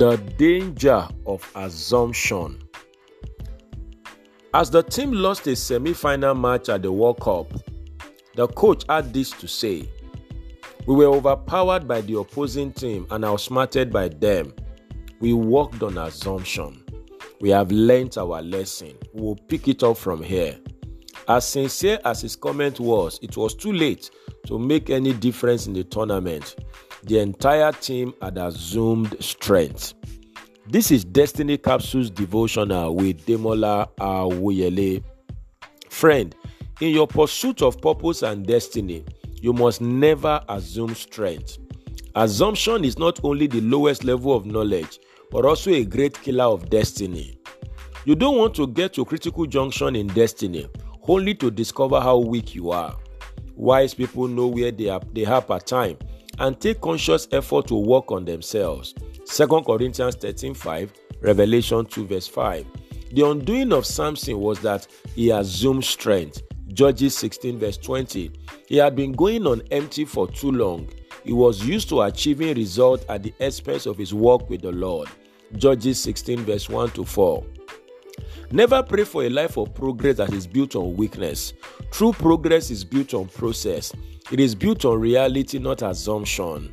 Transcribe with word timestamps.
The 0.00 0.16
danger 0.38 1.06
of 1.26 1.46
assumption. 1.54 2.58
As 4.54 4.70
the 4.70 4.82
team 4.82 5.12
lost 5.12 5.46
a 5.46 5.54
semi 5.54 5.92
final 5.92 6.34
match 6.34 6.70
at 6.70 6.80
the 6.80 6.90
World 6.90 7.20
Cup, 7.20 7.52
the 8.34 8.46
coach 8.48 8.82
had 8.88 9.12
this 9.12 9.30
to 9.32 9.46
say 9.46 9.86
We 10.86 10.94
were 10.94 11.14
overpowered 11.14 11.86
by 11.86 12.00
the 12.00 12.18
opposing 12.18 12.72
team 12.72 13.06
and 13.10 13.26
outsmarted 13.26 13.92
by 13.92 14.08
them. 14.08 14.54
We 15.20 15.34
worked 15.34 15.82
on 15.82 15.98
assumption. 15.98 16.82
We 17.42 17.50
have 17.50 17.70
learnt 17.70 18.16
our 18.16 18.40
lesson. 18.40 18.94
We 19.12 19.20
will 19.20 19.36
pick 19.36 19.68
it 19.68 19.82
up 19.82 19.98
from 19.98 20.22
here. 20.22 20.56
As 21.28 21.46
sincere 21.46 21.98
as 22.06 22.22
his 22.22 22.36
comment 22.36 22.80
was, 22.80 23.18
it 23.20 23.36
was 23.36 23.54
too 23.54 23.74
late 23.74 24.10
to 24.46 24.58
make 24.58 24.88
any 24.88 25.12
difference 25.12 25.66
in 25.66 25.74
the 25.74 25.84
tournament. 25.84 26.56
The 27.04 27.18
entire 27.18 27.72
team 27.72 28.12
had 28.20 28.36
assumed 28.36 29.16
strength. 29.20 29.94
This 30.66 30.90
is 30.90 31.02
Destiny 31.02 31.56
Capsules 31.56 32.10
devotional 32.10 32.94
with 32.94 33.24
Demola 33.24 33.88
Awoyele. 33.98 35.02
Friend, 35.88 36.34
in 36.80 36.90
your 36.90 37.06
pursuit 37.06 37.62
of 37.62 37.80
purpose 37.80 38.22
and 38.22 38.46
destiny, 38.46 39.02
you 39.40 39.54
must 39.54 39.80
never 39.80 40.42
assume 40.50 40.94
strength. 40.94 41.56
Assumption 42.16 42.84
is 42.84 42.98
not 42.98 43.18
only 43.24 43.46
the 43.46 43.62
lowest 43.62 44.04
level 44.04 44.36
of 44.36 44.44
knowledge, 44.44 44.98
but 45.30 45.46
also 45.46 45.70
a 45.70 45.84
great 45.84 46.20
killer 46.20 46.44
of 46.44 46.68
destiny. 46.68 47.38
You 48.04 48.14
don't 48.14 48.36
want 48.36 48.54
to 48.56 48.66
get 48.66 48.92
to 48.94 49.06
critical 49.06 49.46
junction 49.46 49.96
in 49.96 50.06
destiny 50.08 50.68
only 51.08 51.34
to 51.34 51.50
discover 51.50 51.98
how 51.98 52.18
weak 52.18 52.54
you 52.54 52.70
are. 52.70 52.94
Wise 53.56 53.94
people 53.94 54.28
know 54.28 54.48
where 54.48 54.70
they 54.70 54.88
are, 54.88 55.00
they 55.12 55.24
have 55.24 55.48
a 55.48 55.58
time 55.58 55.96
and 56.40 56.58
take 56.60 56.80
conscious 56.80 57.28
effort 57.32 57.68
to 57.68 57.76
work 57.76 58.10
on 58.10 58.24
themselves. 58.24 58.94
2 59.26 59.46
Corinthians 59.62 60.16
13 60.16 60.54
5, 60.54 60.92
Revelation 61.20 61.84
2 61.86 62.06
verse 62.06 62.26
5. 62.26 62.66
The 63.12 63.28
undoing 63.28 63.72
of 63.72 63.86
Samson 63.86 64.38
was 64.38 64.60
that 64.60 64.86
he 65.14 65.30
assumed 65.30 65.84
strength. 65.84 66.42
Judges 66.68 67.16
16 67.16 67.58
verse 67.58 67.76
20. 67.76 68.30
He 68.68 68.76
had 68.76 68.96
been 68.96 69.12
going 69.12 69.46
on 69.46 69.62
empty 69.70 70.04
for 70.04 70.28
too 70.28 70.52
long. 70.52 70.88
He 71.24 71.32
was 71.32 71.64
used 71.64 71.88
to 71.90 72.02
achieving 72.02 72.56
results 72.56 73.04
at 73.08 73.22
the 73.22 73.34
expense 73.40 73.86
of 73.86 73.98
his 73.98 74.14
work 74.14 74.48
with 74.48 74.62
the 74.62 74.72
Lord. 74.72 75.08
Judges 75.56 76.00
16 76.00 76.38
verse 76.44 76.68
1 76.68 76.90
to 76.90 77.04
4. 77.04 77.44
Never 78.52 78.82
pray 78.82 79.04
for 79.04 79.22
a 79.22 79.28
life 79.28 79.56
of 79.56 79.72
progress 79.74 80.16
that 80.16 80.32
is 80.32 80.44
built 80.44 80.74
on 80.74 80.96
weakness. 80.96 81.52
True 81.92 82.12
progress 82.12 82.70
is 82.70 82.84
built 82.84 83.14
on 83.14 83.28
process. 83.28 83.92
It 84.32 84.40
is 84.40 84.56
built 84.56 84.84
on 84.84 84.98
reality, 85.00 85.60
not 85.60 85.82
assumption. 85.82 86.68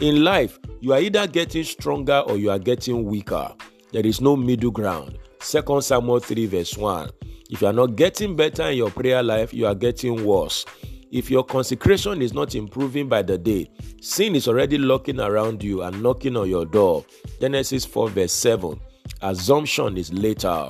In 0.00 0.22
life, 0.22 0.60
you 0.80 0.92
are 0.92 1.00
either 1.00 1.26
getting 1.26 1.64
stronger 1.64 2.22
or 2.28 2.36
you 2.36 2.50
are 2.50 2.60
getting 2.60 3.04
weaker. 3.04 3.52
There 3.92 4.06
is 4.06 4.20
no 4.20 4.36
middle 4.36 4.70
ground. 4.70 5.18
2 5.40 5.80
Samuel 5.80 6.20
3 6.20 6.46
verse 6.46 6.76
1. 6.76 7.10
If 7.50 7.60
you 7.60 7.66
are 7.66 7.72
not 7.72 7.96
getting 7.96 8.36
better 8.36 8.64
in 8.70 8.76
your 8.76 8.90
prayer 8.90 9.22
life, 9.22 9.52
you 9.52 9.66
are 9.66 9.74
getting 9.74 10.24
worse. 10.24 10.64
If 11.10 11.28
your 11.28 11.42
consecration 11.42 12.22
is 12.22 12.34
not 12.34 12.54
improving 12.54 13.08
by 13.08 13.22
the 13.22 13.36
day, 13.36 13.68
sin 14.00 14.36
is 14.36 14.46
already 14.46 14.78
lurking 14.78 15.18
around 15.18 15.62
you 15.64 15.82
and 15.82 16.00
knocking 16.02 16.36
on 16.36 16.48
your 16.48 16.66
door. 16.66 17.04
Genesis 17.40 17.84
4 17.84 18.10
verse 18.10 18.32
7. 18.32 18.78
Assumption 19.22 19.96
is 19.96 20.12
later. 20.12 20.68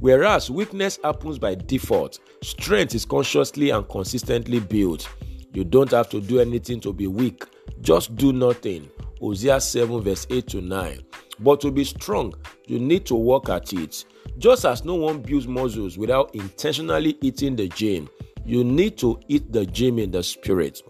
Whereas 0.00 0.50
weakness 0.50 0.98
happens 1.02 1.38
by 1.38 1.54
default, 1.54 2.20
strength 2.42 2.94
is 2.94 3.04
consciously 3.04 3.70
and 3.70 3.88
consistently 3.88 4.60
built. 4.60 5.08
You 5.52 5.64
don't 5.64 5.90
have 5.90 6.08
to 6.10 6.20
do 6.20 6.38
anything 6.38 6.80
to 6.80 6.92
be 6.92 7.06
weak, 7.06 7.44
just 7.80 8.14
do 8.16 8.32
nothing. 8.32 8.90
Hosea 9.20 9.60
7, 9.60 10.02
verse 10.02 10.26
8 10.28 10.46
to 10.48 10.60
9. 10.60 11.00
But 11.40 11.60
to 11.62 11.70
be 11.70 11.84
strong, 11.84 12.34
you 12.66 12.78
need 12.78 13.06
to 13.06 13.14
work 13.14 13.48
at 13.48 13.72
it. 13.72 14.04
Just 14.38 14.64
as 14.66 14.84
no 14.84 14.96
one 14.96 15.22
builds 15.22 15.48
muscles 15.48 15.96
without 15.96 16.34
intentionally 16.34 17.16
eating 17.22 17.56
the 17.56 17.68
gym, 17.68 18.08
you 18.44 18.64
need 18.64 18.98
to 18.98 19.18
eat 19.28 19.50
the 19.52 19.64
gym 19.66 19.98
in 19.98 20.10
the 20.10 20.22
spirit. 20.22 20.82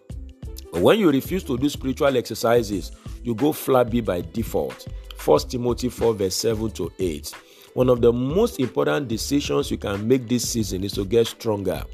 When 0.73 0.99
you 0.99 1.11
refuse 1.11 1.45
to 1.45 1.57
do 1.57 1.69
spiritual 1.69 2.17
exercises, 2.17 2.93
you 3.23 3.35
go 3.35 3.53
flabby 3.53 4.01
by 4.01 4.21
default. 4.21 4.87
1 5.25 5.41
Timothy 5.49 5.89
4, 5.89 6.15
verse 6.15 6.35
7 6.35 6.71
to 6.73 6.93
8. 6.99 7.33
One 7.77 7.91
of 7.91 8.01
the 8.01 8.11
most 8.11 8.59
important 8.59 9.07
decisions 9.07 9.71
you 9.71 9.77
can 9.77 10.09
make 10.09 10.27
this 10.27 10.49
season 10.49 10.83
is 10.83 10.93
to 10.93 11.05
get 11.05 11.27
stronger. 11.27 11.85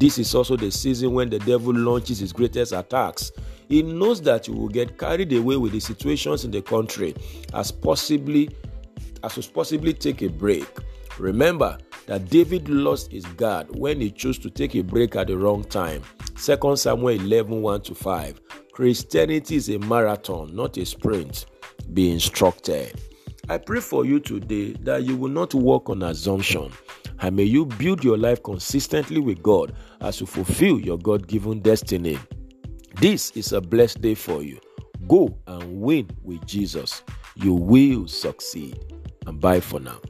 This 0.00 0.16
is 0.16 0.34
also 0.34 0.56
the 0.56 0.70
season 0.70 1.12
when 1.12 1.28
the 1.28 1.38
devil 1.38 1.74
launches 1.74 2.20
his 2.20 2.32
greatest 2.32 2.72
attacks. 2.72 3.30
He 3.68 3.82
knows 3.82 4.22
that 4.22 4.48
you 4.48 4.54
will 4.54 4.70
get 4.70 4.96
carried 4.96 5.30
away 5.34 5.58
with 5.58 5.72
the 5.72 5.80
situations 5.80 6.46
in 6.46 6.50
the 6.50 6.62
country 6.62 7.14
as 7.52 7.70
possibly 7.70 8.48
as 9.22 9.34
to 9.34 9.42
possibly 9.50 9.92
take 9.92 10.22
a 10.22 10.30
break. 10.30 10.66
Remember 11.18 11.76
that 12.06 12.30
David 12.30 12.70
lost 12.70 13.12
his 13.12 13.26
guard 13.26 13.66
when 13.76 14.00
he 14.00 14.10
chose 14.10 14.38
to 14.38 14.48
take 14.48 14.76
a 14.76 14.80
break 14.80 15.14
at 15.14 15.26
the 15.26 15.36
wrong 15.36 15.62
time. 15.62 16.02
2 16.42 16.74
Samuel 16.74 17.20
11 17.20 17.60
1 17.60 17.82
to 17.82 17.94
5. 17.94 18.40
Christianity 18.72 19.56
is 19.56 19.68
a 19.68 19.78
marathon, 19.78 20.56
not 20.56 20.78
a 20.78 20.86
sprint. 20.86 21.44
Be 21.92 22.10
instructed. 22.10 22.98
I 23.50 23.56
pray 23.56 23.80
for 23.80 24.04
you 24.04 24.20
today 24.20 24.72
that 24.82 25.04
you 25.04 25.16
will 25.16 25.30
not 25.30 25.54
walk 25.54 25.88
on 25.88 26.02
assumption 26.02 26.70
and 27.20 27.34
may 27.34 27.44
you 27.44 27.64
build 27.64 28.04
your 28.04 28.18
life 28.18 28.42
consistently 28.42 29.20
with 29.20 29.42
God 29.42 29.74
as 30.02 30.20
you 30.20 30.26
fulfill 30.26 30.78
your 30.78 30.98
God 30.98 31.26
given 31.26 31.60
destiny. 31.60 32.18
This 33.00 33.30
is 33.30 33.52
a 33.52 33.60
blessed 33.60 34.02
day 34.02 34.14
for 34.14 34.42
you. 34.42 34.60
Go 35.08 35.38
and 35.46 35.80
win 35.80 36.10
with 36.22 36.44
Jesus. 36.46 37.02
You 37.36 37.54
will 37.54 38.06
succeed. 38.06 38.78
And 39.26 39.40
bye 39.40 39.60
for 39.60 39.80
now. 39.80 40.00